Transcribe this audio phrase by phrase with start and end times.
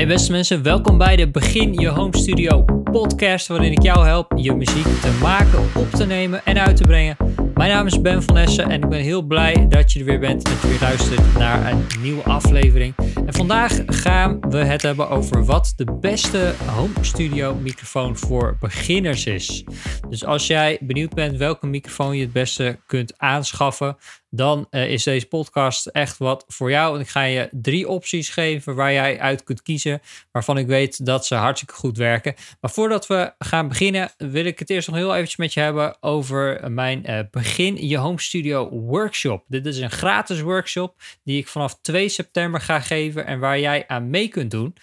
[0.00, 4.32] Hey beste mensen, welkom bij de Begin Je Home Studio podcast waarin ik jou help
[4.36, 7.16] je muziek te maken, op te nemen en uit te brengen.
[7.54, 10.18] Mijn naam is Ben van Essen en ik ben heel blij dat je er weer
[10.18, 12.94] bent en je weer luistert naar een nieuwe aflevering.
[13.26, 19.26] En vandaag gaan we het hebben over wat de beste home studio microfoon voor beginners
[19.26, 19.64] is.
[20.08, 23.96] Dus als jij benieuwd bent welke microfoon je het beste kunt aanschaffen,
[24.30, 26.94] dan uh, is deze podcast echt wat voor jou.
[26.94, 30.00] En ik ga je drie opties geven waar jij uit kunt kiezen,
[30.32, 32.34] waarvan ik weet dat ze hartstikke goed werken.
[32.60, 35.96] Maar voordat we gaan beginnen, wil ik het eerst nog heel eventjes met je hebben
[36.00, 39.44] over mijn uh, Begin Je Home Studio workshop.
[39.46, 40.94] Dit is een gratis workshop
[41.24, 44.74] die ik vanaf 2 september ga geven en waar jij aan mee kunt doen.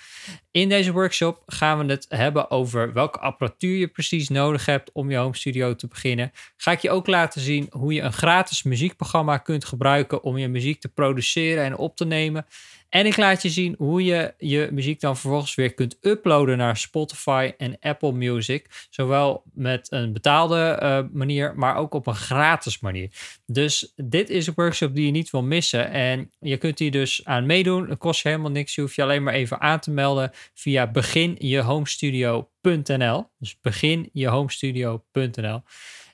[0.57, 5.11] In deze workshop gaan we het hebben over welke apparatuur je precies nodig hebt om
[5.11, 6.31] je home studio te beginnen.
[6.57, 10.47] Ga ik je ook laten zien hoe je een gratis muziekprogramma kunt gebruiken om je
[10.47, 12.45] muziek te produceren en op te nemen.
[12.89, 16.77] En ik laat je zien hoe je je muziek dan vervolgens weer kunt uploaden naar
[16.77, 18.87] Spotify en Apple Music.
[18.89, 23.09] Zowel met een betaalde uh, manier, maar ook op een gratis manier.
[23.45, 25.91] Dus dit is een workshop die je niet wil missen.
[25.91, 27.89] En je kunt hier dus aan meedoen.
[27.89, 28.75] Het kost je helemaal niks.
[28.75, 33.29] Je hoeft je alleen maar even aan te melden via beginjehomestudio.nl.
[33.39, 35.61] Dus beginjehomestudio.nl.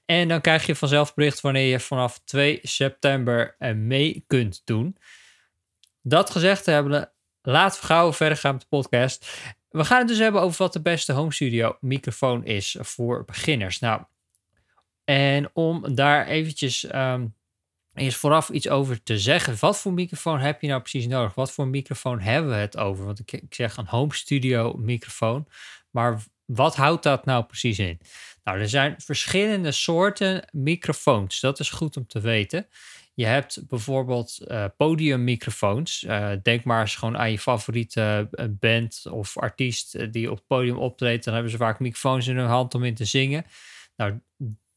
[0.05, 4.97] En dan krijg je vanzelf bericht wanneer je vanaf 2 september mee kunt doen.
[6.03, 9.31] Dat gezegd hebben, laten we verder gaan met de podcast.
[9.69, 13.79] We gaan het dus hebben over wat de beste home studio microfoon is voor beginners.
[13.79, 14.01] Nou,
[15.03, 17.35] en om daar eventjes um,
[17.93, 19.55] eerst vooraf iets over te zeggen.
[19.59, 21.33] Wat voor microfoon heb je nou precies nodig?
[21.33, 23.05] Wat voor microfoon hebben we het over?
[23.05, 25.47] Want ik, ik zeg een home studio microfoon.
[25.89, 27.99] Maar wat houdt dat nou precies in?
[28.43, 31.39] Nou, er zijn verschillende soorten microfoons.
[31.39, 32.67] Dat is goed om te weten.
[33.15, 36.03] Je hebt bijvoorbeeld uh, podiummicrofoons.
[36.03, 40.47] Uh, denk maar eens gewoon aan je favoriete eh, band of artiest die op het
[40.47, 41.23] podium optreedt.
[41.23, 43.45] Dan hebben ze vaak microfoons in hun hand om in te zingen.
[43.95, 44.19] Nou,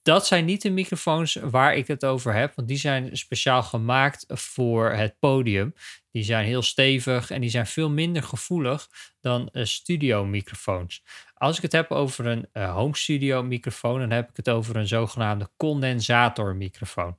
[0.02, 4.24] dat zijn niet de microfoons waar ik het over heb, want die zijn speciaal gemaakt
[4.28, 5.74] voor het podium.
[6.10, 8.88] Die zijn heel stevig en die zijn veel minder gevoelig
[9.20, 11.02] dan studio microfoons.
[11.34, 14.88] Als ik het heb over een home studio microfoon, dan heb ik het over een
[14.88, 17.16] zogenaamde condensatormicrofoon.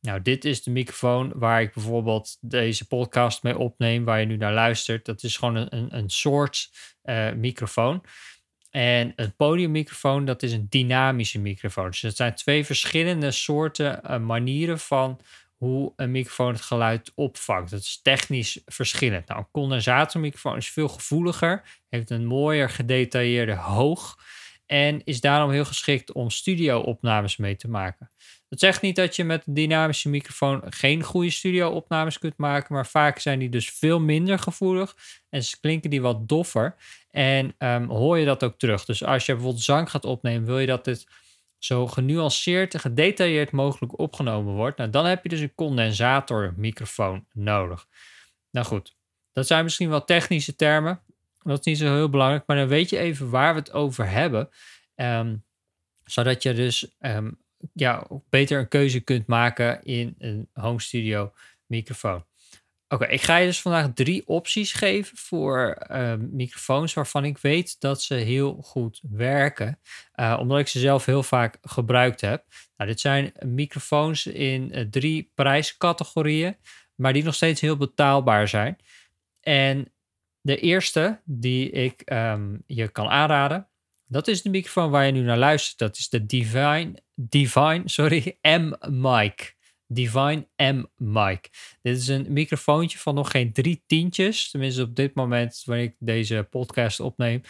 [0.00, 4.36] Nou, dit is de microfoon waar ik bijvoorbeeld deze podcast mee opneem, waar je nu
[4.36, 5.04] naar luistert.
[5.04, 6.70] Dat is gewoon een, een, soort
[7.04, 8.04] uh, microfoon.
[8.70, 11.90] En een podiummicrofoon, dat is een dynamische microfoon.
[11.90, 15.20] Dus het zijn twee verschillende soorten uh, manieren van
[15.56, 17.70] hoe een microfoon het geluid opvangt.
[17.70, 19.28] Dat is technisch verschillend.
[19.28, 24.18] Nou, een condensatormicrofoon is veel gevoeliger, heeft een mooier gedetailleerde hoog
[24.66, 28.10] en is daarom heel geschikt om studio-opnames mee te maken.
[28.50, 32.86] Dat zegt niet dat je met een dynamische microfoon geen goede studio-opnames kunt maken, maar
[32.86, 34.96] vaak zijn die dus veel minder gevoelig
[35.28, 36.76] en klinken die wat doffer.
[37.10, 38.84] En um, hoor je dat ook terug.
[38.84, 41.06] Dus als je bijvoorbeeld zang gaat opnemen, wil je dat dit
[41.58, 44.78] zo genuanceerd en gedetailleerd mogelijk opgenomen wordt.
[44.78, 47.86] Nou, dan heb je dus een condensatormicrofoon nodig.
[48.50, 48.96] Nou goed,
[49.32, 51.02] dat zijn misschien wel technische termen.
[51.38, 54.08] Dat is niet zo heel belangrijk, maar dan weet je even waar we het over
[54.08, 54.48] hebben.
[54.94, 55.44] Um,
[56.04, 57.38] zodat je dus um,
[57.72, 61.32] ja, beter een keuze kunt maken in een home studio
[61.66, 62.24] microfoon.
[62.88, 67.80] Oké, ik ga je dus vandaag drie opties geven voor uh, microfoons waarvan ik weet
[67.80, 69.78] dat ze heel goed werken,
[70.20, 72.44] uh, omdat ik ze zelf heel vaak gebruikt heb.
[72.76, 76.56] Nou, dit zijn microfoons in uh, drie prijscategorieën,
[76.94, 78.76] maar die nog steeds heel betaalbaar zijn.
[79.40, 79.92] En
[80.40, 83.68] de eerste die ik um, je kan aanraden,
[84.06, 85.78] dat is de microfoon waar je nu naar luistert.
[85.78, 89.56] Dat is de Divine, Divine sorry, M-Mic.
[89.86, 91.50] Divine M-Mic.
[91.82, 94.50] Dit is een microfoontje van nog geen drie tientjes.
[94.50, 97.42] Tenminste op dit moment, wanneer ik deze podcast opneem.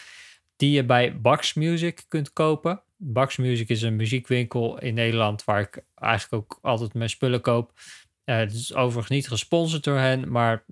[0.56, 2.82] Die je bij Bax Music kunt kopen.
[2.96, 7.72] Bax Music is een muziekwinkel in Nederland waar ik eigenlijk ook altijd mijn spullen koop.
[8.24, 10.64] Uh, het is overigens niet gesponsord door hen, maar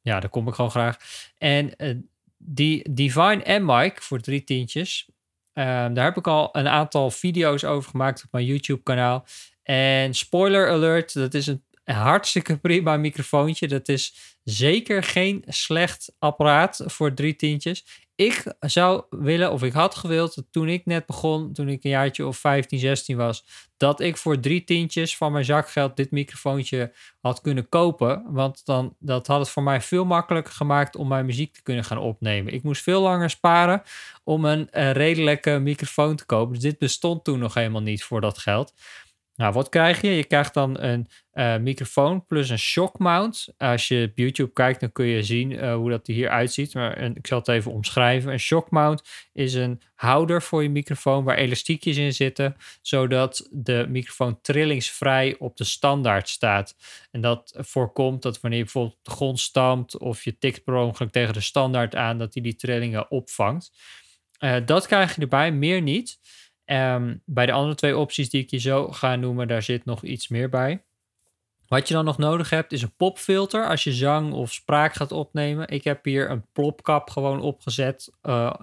[0.00, 0.98] ja, daar kom ik gewoon graag.
[1.38, 1.96] En uh,
[2.36, 5.08] die Divine M-Mic voor drie tientjes
[5.54, 9.26] daar heb ik al een aantal video's over gemaakt op mijn YouTube-kanaal.
[9.62, 13.68] En spoiler alert, dat is een hartstikke prima microfoontje.
[13.68, 18.03] Dat is zeker geen slecht apparaat voor drie tientjes.
[18.16, 22.26] Ik zou willen, of ik had gewild, toen ik net begon, toen ik een jaartje
[22.26, 23.44] of 15, 16 was,
[23.76, 28.22] dat ik voor drie tientjes van mijn zakgeld dit microfoontje had kunnen kopen.
[28.26, 31.84] Want dan, dat had het voor mij veel makkelijker gemaakt om mijn muziek te kunnen
[31.84, 32.52] gaan opnemen.
[32.52, 33.82] Ik moest veel langer sparen
[34.24, 36.54] om een, een redelijke microfoon te kopen.
[36.54, 38.74] Dus dit bestond toen nog helemaal niet voor dat geld.
[39.36, 40.10] Nou, wat krijg je?
[40.10, 43.48] Je krijgt dan een uh, microfoon plus een shock mount.
[43.58, 46.74] Als je op YouTube kijkt, dan kun je zien uh, hoe dat er hier uitziet.
[46.74, 48.32] Maar ik zal het even omschrijven.
[48.32, 49.02] Een shock mount
[49.32, 55.56] is een houder voor je microfoon waar elastiekjes in zitten, zodat de microfoon trillingsvrij op
[55.56, 56.76] de standaard staat.
[57.10, 61.12] En dat voorkomt dat wanneer je bijvoorbeeld de grond stampt of je tikt per ongeluk
[61.12, 63.72] tegen de standaard aan, dat hij die trillingen opvangt.
[64.38, 66.18] Uh, dat krijg je erbij, meer niet.
[66.66, 70.02] Um, bij de andere twee opties die ik je zo ga noemen, daar zit nog
[70.02, 70.82] iets meer bij.
[71.68, 75.12] Wat je dan nog nodig hebt, is een popfilter als je zang of spraak gaat
[75.12, 75.68] opnemen.
[75.68, 78.54] Ik heb hier een plopkap gewoon opgezet uh,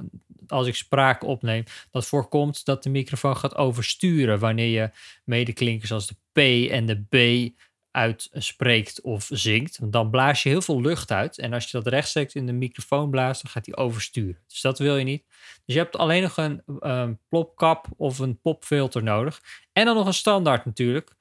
[0.48, 1.64] als ik spraak opneem.
[1.92, 4.90] Dat voorkomt dat de microfoon gaat oversturen wanneer je
[5.24, 7.50] medeklinkers als de P en de B
[7.92, 9.78] uitspreekt of zingt.
[9.78, 11.38] Want dan blaas je heel veel lucht uit.
[11.38, 14.40] En als je dat rechtstreeks in de microfoon blaast, dan gaat hij oversturen.
[14.48, 15.24] Dus dat wil je niet.
[15.66, 19.42] Dus je hebt alleen nog een um, plopkap of een popfilter nodig.
[19.74, 21.16] En dan nog een standaard natuurlijk.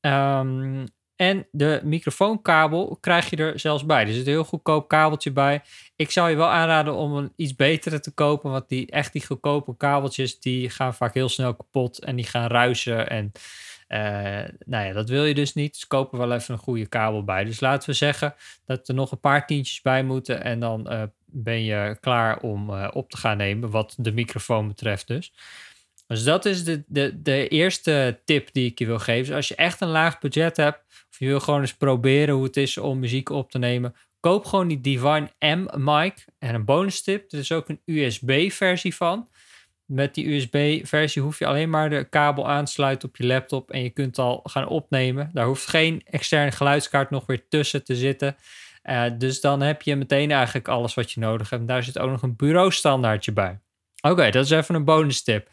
[0.00, 0.84] Um,
[1.16, 4.06] en de microfoonkabel krijg je er zelfs bij.
[4.06, 5.62] Er zit een heel goedkoop kabeltje bij.
[5.96, 8.50] Ik zou je wel aanraden om een iets betere te kopen.
[8.50, 11.98] Want die echt die goedkope kabeltjes, die gaan vaak heel snel kapot.
[11.98, 13.08] En die gaan ruisen.
[13.08, 13.32] En
[13.88, 13.98] uh,
[14.64, 15.72] nou ja, dat wil je dus niet.
[15.72, 17.44] Dus koop er wel even een goede kabel bij.
[17.44, 18.34] Dus laten we zeggen
[18.64, 20.42] dat er nog een paar tientjes bij moeten.
[20.44, 23.70] En dan uh, ben je klaar om uh, op te gaan nemen.
[23.70, 25.32] Wat de microfoon betreft dus.
[26.06, 29.26] Dus dat is de, de, de eerste tip die ik je wil geven.
[29.26, 32.44] Dus als je echt een laag budget hebt, of je wil gewoon eens proberen hoe
[32.44, 36.24] het is om muziek op te nemen, koop gewoon die Divine M mic.
[36.38, 39.28] En een bonus tip, er is ook een USB-versie van.
[39.86, 43.70] Met die USB-versie hoef je alleen maar de kabel aan te sluiten op je laptop
[43.70, 45.30] en je kunt al gaan opnemen.
[45.32, 48.36] Daar hoeft geen externe geluidskaart nog weer tussen te zitten.
[48.84, 51.62] Uh, dus dan heb je meteen eigenlijk alles wat je nodig hebt.
[51.62, 53.60] En daar zit ook nog een bureaustandaardje bij.
[54.00, 55.48] Oké, dat is even een bonus tip.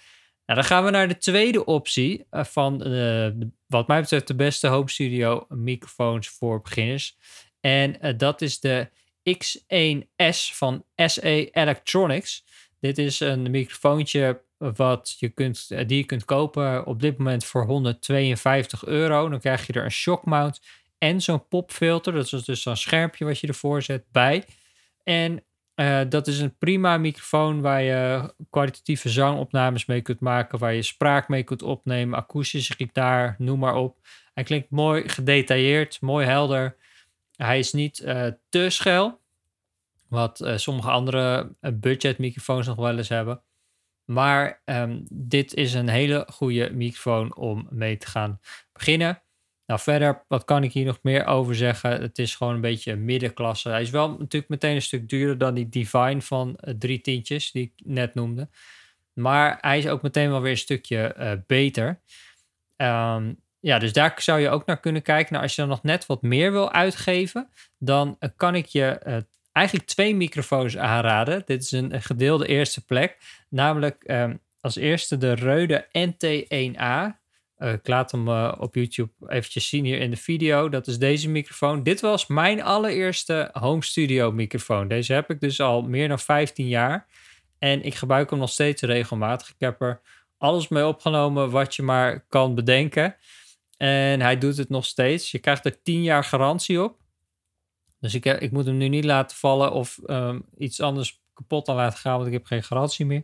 [0.46, 3.28] Nou, dan gaan we naar de tweede optie uh, van uh,
[3.68, 7.18] wat mij betreft de beste home studio microfoons voor beginners.
[7.60, 8.90] En dat is de
[9.30, 12.44] X1S van SE Electronics.
[12.84, 17.66] Dit is een microfoontje wat je kunt, die je kunt kopen op dit moment voor
[17.66, 19.30] 152 euro.
[19.30, 20.62] Dan krijg je er een shock mount
[20.98, 22.14] en zo'n popfilter.
[22.14, 24.44] Dat is dus zo'n schermpje wat je ervoor zet bij.
[25.04, 25.44] En
[25.76, 30.82] uh, dat is een prima microfoon waar je kwalitatieve zangopnames mee kunt maken, waar je
[30.82, 33.98] spraak mee kunt opnemen, akoestische gitaar, noem maar op.
[34.34, 36.76] Hij klinkt mooi gedetailleerd, mooi helder.
[37.36, 39.22] Hij is niet uh, te schel,
[40.14, 43.44] wat uh, sommige andere budgetmicrofoons nog wel eens hebben.
[44.06, 48.40] Maar um, dit is een hele goede microfoon om mee te gaan
[48.74, 49.22] beginnen.
[49.66, 52.02] Nou, verder, wat kan ik hier nog meer over zeggen?
[52.02, 53.70] Het is gewoon een beetje middenklasse.
[53.70, 57.52] Hij is wel natuurlijk meteen een stuk duurder dan die Divine van uh, drie tientjes,
[57.52, 58.50] die ik net noemde.
[59.14, 62.00] Maar hij is ook meteen wel weer een stukje beter.
[62.78, 65.32] Um, ja, dus daar zou je ook naar kunnen kijken.
[65.32, 67.50] Nou, als je dan nog net wat meer wil uitgeven,
[67.80, 69.00] dan kan ik je
[69.54, 71.44] eigenlijk twee microfoons aanraden.
[71.46, 73.18] Dit is een, gedeelde eerste plek.
[73.50, 77.22] Namelijk um, als eerste de Rode NT1A.
[77.58, 80.70] Uh, ik laat hem uh, op YouTube eventjes zien hier in de video.
[80.70, 81.84] Dat is deze microfoon.
[81.84, 84.88] Dit was mijn allereerste home studio microfoon.
[84.88, 87.08] Deze heb ik dus al meer dan 15 jaar.
[87.60, 89.50] En ik gebruik hem nog steeds regelmatig.
[89.50, 90.02] Ik heb er
[90.38, 93.16] alles mee opgenomen wat je maar kan bedenken.
[93.78, 95.32] En hij doet het nog steeds.
[95.32, 97.03] Je krijgt er 10 jaar garantie op.
[98.04, 101.76] Dus ik, ik moet hem nu niet laten vallen of um, iets anders kapot aan
[101.76, 103.24] laten gaan, want ik heb geen garantie meer.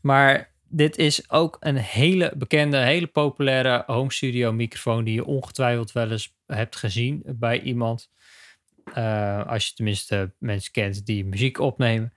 [0.00, 5.92] Maar dit is ook een hele bekende, hele populaire home studio microfoon die je ongetwijfeld
[5.92, 8.10] wel eens hebt gezien bij iemand.
[8.98, 12.14] Uh, als je tenminste mensen kent die muziek opnemen.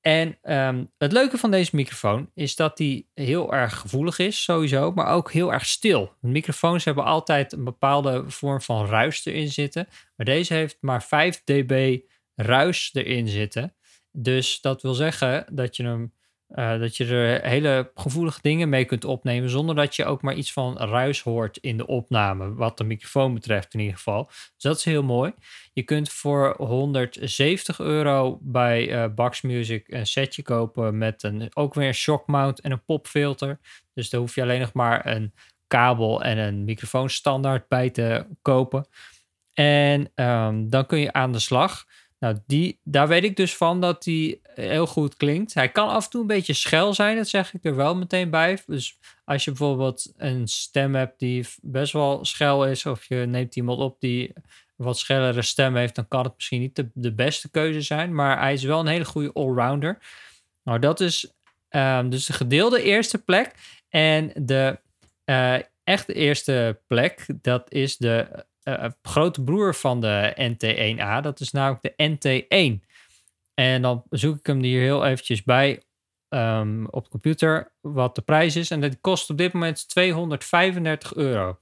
[0.00, 4.92] En um, het leuke van deze microfoon is dat die heel erg gevoelig is, sowieso,
[4.92, 6.16] maar ook heel erg stil.
[6.20, 11.44] Microfoons hebben altijd een bepaalde vorm van ruis erin zitten, maar deze heeft maar 5
[11.44, 11.98] dB
[12.34, 13.74] ruis erin zitten.
[14.12, 16.12] Dus dat wil zeggen dat je hem
[16.54, 20.34] uh, dat je er hele gevoelige dingen mee kunt opnemen zonder dat je ook maar
[20.34, 24.24] iets van ruis hoort in de opname, wat de microfoon betreft in ieder geval.
[24.26, 25.32] Dus dat is heel mooi.
[25.72, 31.74] Je kunt voor 170 euro bij uh, Bax Music een setje kopen met een, ook
[31.74, 33.58] weer een shock mount en een popfilter.
[33.94, 35.32] Dus daar hoef je alleen nog maar een
[35.66, 38.86] kabel en een microfoonstandaard bij te kopen.
[39.52, 41.86] En um, dan kun je aan de slag.
[42.20, 45.54] Nou, die, daar weet ik dus van dat die heel goed klinkt.
[45.54, 48.30] Hij kan af en toe een beetje schel zijn, dat zeg ik er wel meteen
[48.30, 48.58] bij.
[48.66, 53.56] Dus als je bijvoorbeeld een stem hebt die best wel schel is, of je neemt
[53.56, 54.32] iemand op die
[54.76, 58.14] wat schellere stem heeft, dan kan het misschien niet de, beste keuze zijn.
[58.14, 59.98] Maar hij is wel een hele goede allrounder.
[60.62, 61.32] Nou, dat is
[61.70, 63.54] um, dus de gedeelde eerste plek.
[63.88, 64.80] En de
[65.24, 68.44] uh, echt de eerste plek, dat is de
[68.78, 71.22] uh, grote broer van de NT1A.
[71.22, 72.88] Dat is namelijk de NT1.
[73.54, 75.82] En dan zoek ik hem hier heel eventjes bij
[76.28, 78.70] um, op de computer wat de prijs is.
[78.70, 81.58] En dat kost op dit moment 235 euro.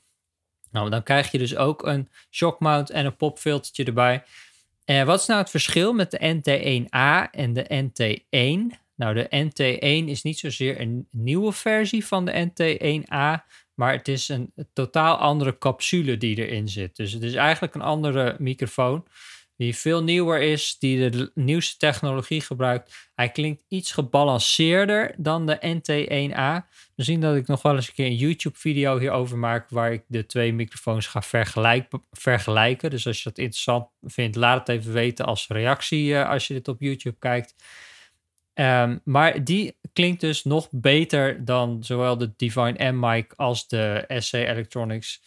[0.71, 4.23] Nou, dan krijg je dus ook een shockmount en een popfiltertje erbij.
[4.85, 8.79] En wat is nou het verschil met de NT1A en de NT1?
[8.95, 13.45] Nou, de NT1 is niet zozeer een nieuwe versie van de NT1A,
[13.79, 16.97] maar het is een totaal andere capsule die erin zit.
[16.97, 19.07] Dus het is eigenlijk een andere microfoon
[19.59, 23.11] die veel nieuwer is, die de nieuwste technologie gebruikt.
[23.15, 26.69] Hij klinkt iets gebalanceerder dan de NT1A.
[26.95, 30.27] Misschien dat ik nog wel eens een keer een YouTube-video hierover maak, waar ik de
[30.27, 31.23] twee microfoons ga
[32.11, 32.91] vergelijken.
[32.91, 36.55] Dus als je dat interessant vindt, laat het even weten als reactie uh, als je
[36.55, 37.55] dit op YouTube kijkt.
[38.61, 44.33] Um, maar die klinkt dus nog beter dan zowel de Divine M-mic als de SC
[44.33, 45.21] Electronics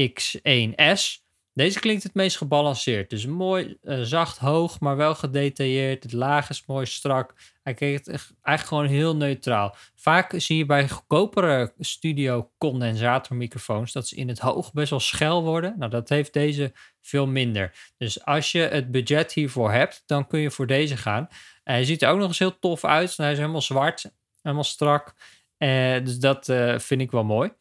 [0.00, 1.28] X1S.
[1.52, 3.10] Deze klinkt het meest gebalanceerd.
[3.10, 6.02] Dus mooi uh, zacht hoog, maar wel gedetailleerd.
[6.02, 7.34] Het laag is mooi strak.
[7.62, 9.74] Hij klinkt eigenlijk gewoon heel neutraal.
[9.94, 15.42] Vaak zie je bij goedkopere studio condensatormicrofoons dat ze in het hoog best wel schel
[15.42, 15.74] worden.
[15.78, 17.92] Nou, dat heeft deze veel minder.
[17.96, 21.28] Dus als je het budget hiervoor hebt, dan kun je voor deze gaan.
[21.70, 23.16] Hij ziet er ook nog eens heel tof uit.
[23.16, 24.12] Hij is helemaal zwart,
[24.42, 25.14] helemaal strak.
[25.58, 27.52] Uh, dus dat uh, vind ik wel mooi.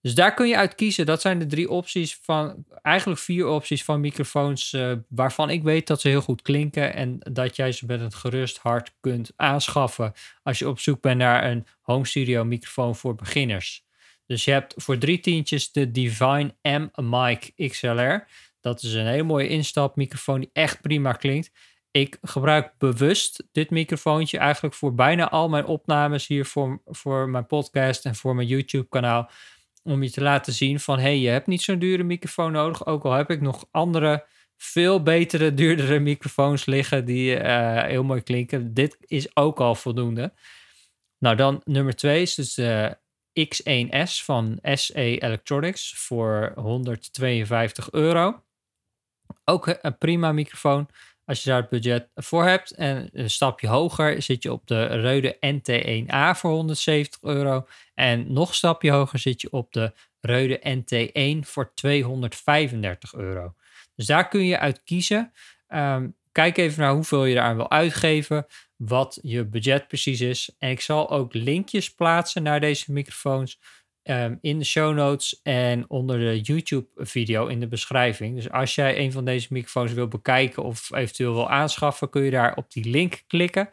[0.00, 1.06] Dus daar kun je uit kiezen.
[1.06, 4.76] Dat zijn de drie opties van, eigenlijk vier opties van microfoons
[5.08, 8.58] waarvan ik weet dat ze heel goed klinken en dat jij ze met een gerust
[8.58, 13.84] hart kunt aanschaffen als je op zoek bent naar een home studio microfoon voor beginners.
[14.26, 18.26] Dus je hebt voor drie tientjes de Divine M Mic XLR.
[18.60, 21.50] Dat is een hele mooie instapmicrofoon die echt prima klinkt.
[21.92, 27.46] Ik gebruik bewust dit microfoontje eigenlijk voor bijna al mijn opnames hier voor, voor mijn
[27.46, 29.30] podcast en voor mijn YouTube kanaal
[29.82, 32.86] om je te laten zien van hey, je hebt niet zo'n dure microfoon nodig.
[32.86, 38.22] Ook al heb ik nog andere, veel betere, duurdere microfoons liggen die uh, heel mooi
[38.22, 38.74] klinken.
[38.74, 40.32] Dit is ook al voldoende.
[41.18, 42.98] Nou, dan nummer twee is dus de
[43.40, 48.42] X1S van SE Electronics voor 152 euro.
[49.44, 50.88] Ook een prima microfoon
[51.32, 52.70] als je daar het budget voor hebt.
[52.70, 57.66] En een stapje hoger zit je op de Rode NT1A voor 170 euro.
[57.94, 63.54] En nog een stapje hoger zit je op de Rode NT1 voor 235 euro.
[63.94, 65.32] Dus daar kun je uit kiezen.
[65.66, 68.46] Ehm, kijk even naar hoeveel je eraan wil uitgeven,
[68.76, 70.54] wat je budget precies is.
[70.58, 73.58] En ik zal ook linkjes plaatsen naar deze microfoons
[74.02, 78.34] Ehm, in de show notes en onder de YouTube-video in de beschrijving.
[78.34, 82.30] Dus als jij een van deze microfoons wil bekijken of eventueel wil aanschaffen, kun je
[82.30, 83.70] daar op die link klikken.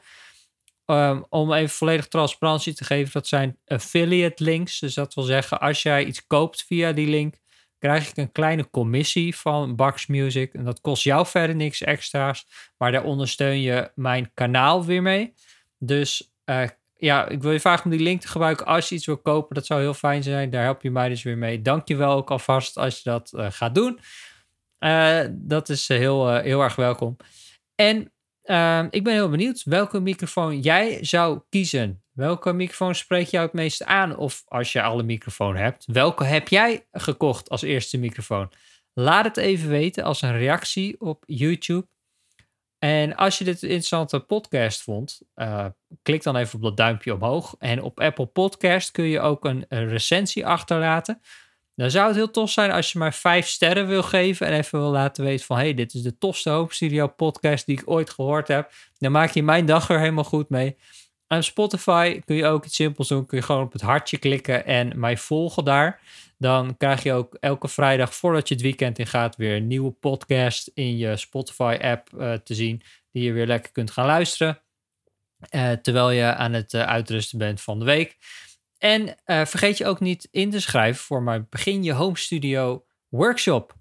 [0.86, 4.80] Um, om even volledig transparantie te geven, dat zijn affiliate links.
[4.80, 7.36] Dus dat wil zeggen, als jij iets koopt via die link,
[7.80, 10.54] krijg ik een kleine commissie van Bax Music.
[10.54, 15.34] En dat kost jou verder niks extra's, maar daar ondersteun je mijn kanaal weer mee.
[15.78, 16.68] Dus uh,
[17.00, 19.56] ja, ik wil je vragen om die link te gebruiken als je iets wil kopen.
[19.56, 20.50] Dat zou heel fijn zijn.
[20.50, 21.62] Daar help je mij dus weer mee.
[21.62, 24.00] Dank je wel ook alvast als je dat uh, gaat doen.
[24.80, 27.18] Uh, dat is heel, uh, heel erg welkom.
[27.76, 32.04] En ehm, ik ben heel benieuwd welke microfoon jij zou kiezen.
[32.12, 34.18] Welke microfoon spreekt jou het meest aan?
[34.18, 38.52] Of als je alle microfoon hebt, welke heb jij gekocht als eerste microfoon?
[38.94, 41.88] Laat het even weten als een reactie op YouTube.
[42.80, 45.66] En als je dit een interessante podcast vond, uh,
[46.02, 47.56] klik dan even op dat duimpje omhoog.
[47.60, 51.22] En op Apple Podcast kun je ook een, recensie achterlaten.
[51.76, 54.80] Dan zou het heel tof zijn als je maar vijf sterren wil geven en even
[54.80, 55.58] wil laten weten van...
[55.58, 58.72] hey, dit is de tofste Hoop podcast die ik ooit gehoord heb.
[58.98, 60.78] Dan maak je mijn dag er helemaal goed mee.
[61.28, 63.26] En Spotify kun je ook iets simpels doen.
[63.26, 66.02] Kun je gewoon op het hartje klikken en mij volgen daar.
[66.40, 69.92] Dan krijg je ook elke vrijdag voordat je het weekend in gaat weer een nieuwe
[69.92, 72.82] podcast in je Spotify-app uh, te zien.
[73.12, 74.62] Die je weer lekker kunt gaan luisteren.
[75.56, 78.18] Uh, terwijl je aan het uh, uitrusten bent van de week.
[78.78, 83.79] En vergeet je ook niet in te schrijven voor mijn Begin je Home Studio workshop.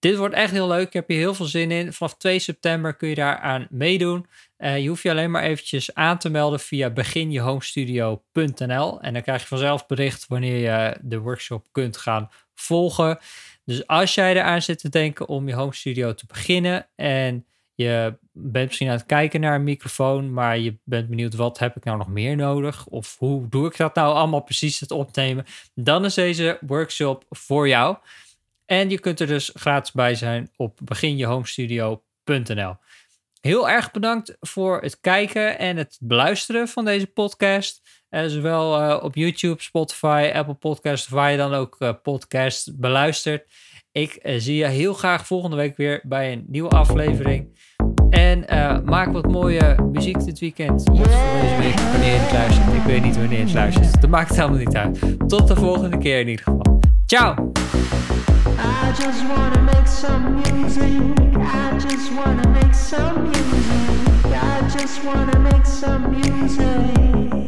[0.00, 0.86] Dit wordt echt heel leuk.
[0.86, 1.92] Ik heb hier heel veel zin in.
[1.92, 4.26] Vanaf 2 september kun je daaraan meedoen.
[4.58, 9.00] Uh, je hoeft je alleen maar eventjes aan te melden via beginjehomestudio.nl.
[9.00, 13.18] En dan krijg je vanzelf bericht wanneer je de workshop kunt gaan volgen.
[13.64, 18.18] Dus als jij eraan zit te denken om je home studio te beginnen en je
[18.32, 21.84] bent misschien aan het kijken naar een microfoon, maar je bent benieuwd wat heb ik
[21.84, 26.04] nou nog meer nodig of hoe doe ik dat nou allemaal precies het opnemen, dan
[26.04, 27.96] is deze workshop voor jou.
[28.70, 32.76] En je kunt er dus gratis bij zijn op beginjehomestudio.nl.
[33.40, 37.80] heel erg bedankt voor het kijken en het beluisteren van deze podcast.
[38.10, 43.50] Uh, zowel uh, op YouTube, Spotify, Apple Podcasts, waar je dan ook uh, podcast beluistert.
[43.92, 47.58] Ik zie je heel graag volgende week weer bij een nieuwe aflevering.
[48.10, 48.44] En
[48.84, 50.90] maak wat mooie muziek dit weekend.
[50.90, 52.74] Of deze week, wanneer je het luistert.
[52.74, 54.00] Ik weet niet wanneer je het luistert.
[54.00, 55.28] Dat maakt het helemaal niet uit.
[55.28, 56.80] Tot de volgende keer in ieder geval.
[57.06, 57.52] Ciao!
[58.90, 61.36] I just wanna make some music.
[61.38, 64.34] I just wanna make some music.
[64.34, 67.39] I just wanna make some music.